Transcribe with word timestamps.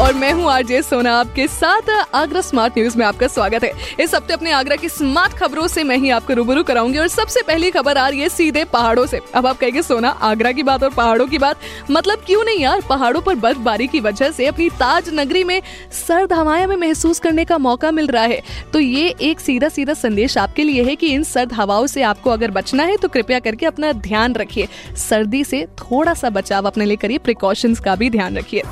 और 0.00 0.14
मैं 0.14 0.32
हूँ 0.32 0.48
आरजे 0.50 0.80
सोना। 0.82 1.12
आपके 1.14 1.46
साथ 1.48 1.90
आगरा 2.14 2.40
स्मार्ट 2.40 2.78
न्यूज़ 2.78 2.96
में 2.98 3.04
आपका 3.06 3.26
स्वागत 3.26 3.64
है। 3.64 3.70
इस 4.00 4.14
हफ़्ते 4.14 4.32
अपने 4.32 4.50
आगरा 4.52 4.76
की 4.76 4.88
स्मार्ट 4.88 5.32
खबरों 5.32 5.66
से 5.66 5.84
मैं 5.84 5.96
ही 5.96 6.10
आपको 6.10 6.32
रूबरू 6.34 6.62
कराऊँगी 6.62 6.98
और 6.98 7.08
सबसे 7.08 7.42
पहली 7.42 7.70
खबर 7.70 7.98
आ 7.98 8.08
रही 8.08 8.20
है 8.20 8.28
सीधे 8.28 8.64
पहाड़ों 8.64 9.04
से। 9.06 9.20
अब 9.34 9.46
आप 9.46 9.58
कहेंगे, 9.58 9.82
सोना, 9.82 10.08
आगरा 10.08 10.52
की 10.52 10.62
बात 10.62 10.82
और 10.82 10.90
पहाड़ों 10.90 11.26
की 11.26 11.38
बात? 11.38 11.60
मतलब 11.90 12.24
क्यों 12.26 12.42
नहीं 12.44 12.58
यार? 12.58 12.80
पहाड़ों 12.88 13.20
पर 13.20 13.34
बर्फबारी 13.34 13.86
की 13.86 14.00
वजह 14.00 14.30
से 14.30 14.46
अपनी 14.46 14.68
ताज 14.70 15.10
नगरी 15.14 15.44
में 15.44 15.60
सर्द 16.06 16.32
हवाएँ 16.32 16.66
में 16.66 16.76
महसूस 16.76 17.20
करने 17.20 17.44
का 17.44 17.58
मौका 17.58 17.90
मिल 17.90 18.06
रहा 18.06 18.24
है। 18.24 18.42
तो 18.72 18.80
ये 18.80 19.14
एक 19.20 19.40
सीधा 19.40 19.68
सीधा 19.68 19.94
संदेश 19.94 20.38
आपके 20.38 20.64
लिए 20.64 20.84
है 20.84 20.96
कि 20.96 21.12
इन 21.14 21.22
सर्द 21.22 21.52
हवाओं 21.52 21.86
से 21.86 22.02
आपको 22.02 22.30
अगर 22.30 22.50
बचना 22.50 22.82
है 22.82 22.96
तो 22.96 23.08
कृपया 23.08 23.38
करके 23.38 23.66
अपना 23.66 23.92
ध्यान 23.92 24.34
रखिए। 24.34 24.68
सर्दी 25.08 25.44
से 25.44 25.64
थोड़ा 25.80 26.14
सा 26.14 26.30
बचाव 26.30 26.66
अपने 26.66 26.84
लिए 26.84 26.96
करिए 26.96 27.18
प्रिकॉशंस 27.18 27.80
का 27.80 27.96
भी 27.96 28.10
ध्यान 28.10 28.36
रखिए। 28.36 28.62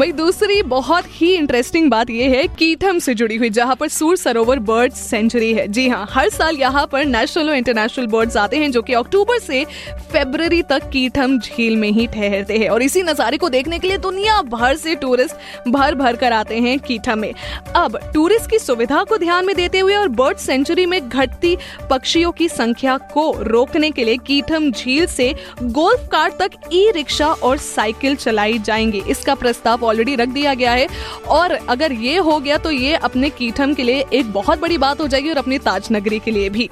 वही 0.00 0.12
दूसरी 0.12 0.62
बहुत 0.62 1.04
ही 1.10 1.32
इंटरेस्टिंग 1.34 1.88
बात 1.90 2.10
यह 2.10 2.30
है, 2.30 2.46
कीथम 2.48 2.98
से 2.98 3.14
जुड़ी 3.14 3.36
हुई, 3.36 3.48
जहाँ 3.50 3.76
पर 3.76 3.88
सूर 3.88 4.16
सरोवर 4.16 4.58
बर्ड 4.60 4.92
सेंचुरी 4.92 5.52
है। 5.54 5.66
जी 5.68 5.86
हाँ 5.88 6.06
हर 6.10 6.28
साल 6.28 6.56
यहाँ 6.56 6.86
पर 6.86 7.04
नेशनल 7.04 7.48
और 7.50 7.56
इंटरनेशनल 7.56 8.06
बर्ड्स 8.06 8.36
आते 8.36 8.56
हैं, 8.56 8.70
जो 8.72 8.82
कि 8.82 8.92
अक्टूबर 8.92 9.38
से 9.38 9.64
फरवरी 10.12 10.60
तक 10.62 10.88
कीथम 10.90 11.38
झील 11.38 11.76
में 11.76 11.88
ही 11.88 12.06
ठहरते 12.06 12.58
हैं। 12.58 12.68
और 12.68 12.82
इसी 12.82 13.02
नज़ारे 13.02 13.38
को 13.38 13.48
देखने 13.48 13.78
के 13.78 13.88
लिए 13.88 13.98
दुनिया 13.98 14.40
भर 14.44 14.74
से 14.76 14.94
टूरिस्ट 14.94 15.68
भर 15.68 15.94
भर 15.94 16.16
कर 16.16 16.32
आते 16.32 16.58
हैं 16.60 16.78
कीथम 16.78 17.18
में। 17.18 17.32
अब 17.76 17.98
टूरिस्ट 18.14 18.50
की 18.50 18.58
सुविधा 18.58 19.02
को 19.04 19.18
ध्यान 19.18 19.46
में 19.46 19.54
देते 19.56 19.78
हुए 19.78 19.94
और 19.94 20.08
बर्ड 20.10 20.38
सेंचुरी 20.38 20.86
में 20.86 21.00
घटती 21.00 21.56
पक्षियों 21.90 22.32
की 22.32 22.48
संख्या 22.48 22.98
को 23.14 23.30
रोकने 23.42 23.90
के 23.90 24.04
लिए 24.04 24.16
कीथम 24.26 24.70
झील 24.70 25.06
से 25.06 25.32
गोल्फ 25.62 26.08
कार्ट 26.12 26.38
तक 26.38 26.70
ई 26.72 26.90
रिक्शा 26.90 27.32
और 27.32 27.58
साइकिल 27.58 28.16
चलाई 28.16 28.58
जाएँगी। 28.58 29.02
इसका 29.08 29.34
प्रस्ताव 29.34 29.84
ऑलरेडी 29.86 30.14
रख 30.16 30.28
दिया 30.28 30.54
गया 30.54 30.72
है। 30.72 30.88
और 31.28 31.52
अगर 31.68 31.92
ये 31.92 32.16
हो 32.18 32.38
गया 32.40 32.58
तो 32.58 32.70
ये 32.70 32.94
अपने 32.94 33.30
कीठम 33.30 33.74
के 33.74 33.82
लिए 33.82 34.04
एक 34.12 34.32
बहुत 34.32 34.60
बड़ी 34.60 34.78
बात 34.78 35.00
हो 35.00 35.08
जाएगी 35.08 35.30
और 35.30 35.36
अपनी 35.36 35.58
ताज 35.58 35.88
नगरी 35.92 36.18
के 36.18 36.30
लिए 36.30 36.48
भी। 36.48 36.68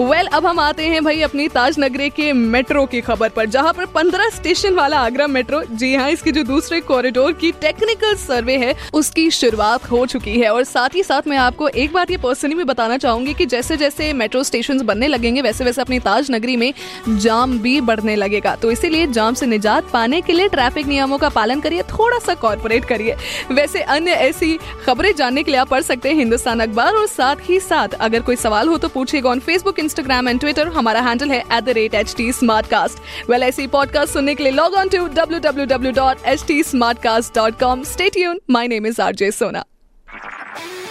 वेल 0.00 0.10
well, 0.10 0.34
अब 0.34 0.46
हम 0.46 0.58
आते 0.60 0.86
हैं 0.86 1.02
भाई 1.04 1.20
अपनी 1.22 1.46
ताज 1.48 1.78
नगरी 1.78 2.08
के 2.10 2.32
मेट्रो 2.32 2.84
की 2.86 3.00
खबर 3.00 3.28
पर 3.28 3.46
जहाँ 3.46 3.72
पर 3.72 3.86
15 3.86 4.30
स्टेशन 4.34 4.74
वाला 4.74 4.98
आगरा 4.98 5.26
मेट्रो 5.26 5.62
जी 5.72 5.94
हाँ 5.94 6.08
इसकी 6.10 6.32
जो 6.32 6.44
दूसरे 6.44 6.80
कॉरिडोर 6.80 7.32
की 7.32 7.50
टेक्निकल 7.52 8.14
सर्वे 8.16 8.56
है 8.58 8.74
उसकी 8.94 9.30
शुरुआत 9.30 9.90
हो 9.90 10.04
चुकी 10.06 10.38
है। 10.40 10.50
और 10.50 10.64
साथ 10.64 10.94
ही 10.94 11.02
साथ 11.02 11.28
मैं 11.28 11.36
आपको 11.38 11.68
एक 11.68 11.92
बात 11.92 12.10
ये 12.10 12.16
पर्सनली 12.16 12.54
भी 12.54 12.64
बताना 12.64 12.96
चाहूँगी 12.96 13.34
कि 13.34 13.46
जैसे 13.46 13.76
जैसे 13.76 14.12
मेट्रो 14.12 14.42
स्टेशन 14.42 14.80
बनने 14.82 15.08
लगेंगे 15.08 15.42
वैसे 15.42 15.64
वैसे 15.64 15.80
अपनी 15.80 15.98
ताज 15.98 16.30
नगरी 16.30 16.56
में 16.56 16.72
जाम 17.10 17.58
भी 17.58 17.80
बढ़ने 17.82 18.16
लगेगा। 18.16 18.54
तो 18.56 18.70
इसीलिए 18.70 19.06
जाम 19.08 19.34
से 19.34 19.46
निजात 19.46 19.90
पाने 19.92 20.20
के 20.20 20.32
लिए 20.32 20.48
ट्रैफ़िक 20.48 20.86
नियमों 20.86 21.18
का 21.18 21.28
पालन 21.28 21.60
करिए 21.60 21.82
थोड़ा 21.90 22.18
सा 22.18 22.34
कॉरपोरेट 22.36 22.84
करिए। 22.84 23.16
वैसे 23.52 23.82
अन्य 23.90 24.12
ऐसी 24.22 24.56
खबरें 24.86 25.14
जानने 25.16 25.42
के 25.42 25.50
लिए 25.50 25.60
आप 25.60 25.68
पढ़ 25.68 25.82
सकते 25.82 26.08
हैं 26.08 26.16
हिंदुस्तान 26.16 26.60
अखबार 26.60 26.94
और 26.94 27.06
साथ 27.08 27.48
ही 27.50 27.60
साथ 27.60 28.00
अगर 28.00 28.22
कोई 28.22 28.36
सवाल 28.38 28.68
हो 28.68 28.78
तो 28.78 28.88
पूछिएगा 28.88 29.30
on 29.30 29.40
Facebook 29.40 29.78
Instagram 29.90 30.28
and 30.28 30.40
Twitter 30.40 30.68
हमारा 30.68 31.00
हैंडल 31.02 31.30
है 31.30 31.38
at 31.38 31.64
the 31.64 31.68
rate 31.76 31.94
H 31.94 32.14
T 32.16 32.30
Smartcast 32.66 32.98
well 33.30 33.42
ऐसी 33.42 33.66
पॉडकास्ट 33.66 34.12
सुनने 34.12 34.34
के 34.34 34.42
लिए 34.42 34.52
log 34.52 34.74
on 34.74 34.88
to 34.88 35.06
W 35.16 35.38
W 35.40 35.66
W 35.66 35.92
dot 35.92 36.26
H 36.26 36.44
T 36.48 36.62
Smartcast 37.02 37.34
dot 37.34 37.58
com 37.60 37.82
stay 37.84 38.16
यून 38.16 38.40
my 38.50 38.68
name 38.68 38.86
is 38.86 39.00
R 39.02 39.14
J 39.14 39.30
Sona 39.30 39.64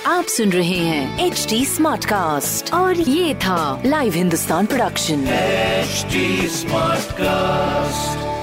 आप 0.07 0.25
सुन 0.27 0.51
रहे 0.51 0.77
हैं 0.79 1.25
एच 1.25 1.45
टी 1.49 1.63
स्मार्ट 1.65 2.05
कास्ट 2.05 2.73
और 2.73 2.99
ये 2.99 3.33
था 3.45 3.59
live 3.85 4.13
Hindustan 4.13 4.65
production 4.65 5.25
smart 6.49 7.15
Smartcast. 7.19 8.38